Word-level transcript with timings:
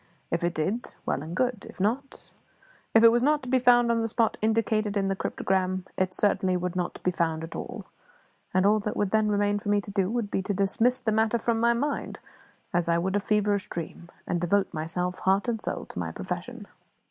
If 0.31 0.43
it 0.43 0.55
did, 0.55 0.95
well 1.05 1.21
and 1.21 1.35
good; 1.35 1.67
if 1.69 1.79
not 1.79 2.31
if 2.95 3.03
it 3.03 3.11
was 3.11 3.21
not 3.21 3.43
to 3.43 3.49
be 3.49 3.59
found 3.59 3.91
on 3.91 4.01
the 4.01 4.07
spot 4.07 4.35
indicated 4.41 4.97
in 4.97 5.09
the 5.09 5.15
cryptogram, 5.15 5.85
it 5.95 6.15
certainly 6.15 6.57
would 6.57 6.75
not 6.75 6.99
be 7.03 7.11
found 7.11 7.43
at 7.43 7.55
all; 7.55 7.85
and 8.51 8.65
all 8.65 8.79
that 8.79 8.97
would 8.97 9.11
then 9.11 9.29
remain 9.29 9.59
for 9.59 9.69
me 9.69 9.79
to 9.81 9.91
do 9.91 10.09
would 10.09 10.31
be 10.31 10.41
to 10.41 10.55
dismiss 10.55 10.97
the 10.99 11.11
matter 11.11 11.37
from 11.37 11.59
my 11.59 11.73
mind, 11.73 12.17
as 12.73 12.89
I 12.89 12.97
would 12.97 13.15
a 13.15 13.19
feverish 13.19 13.69
dream, 13.69 14.09
and 14.25 14.41
devote 14.41 14.73
myself, 14.73 15.19
heart 15.19 15.47
and 15.47 15.61
soul, 15.61 15.85
to 15.85 15.99
my 15.99 16.11
profession. 16.11 16.65